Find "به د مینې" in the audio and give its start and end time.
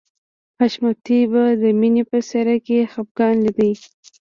1.31-2.03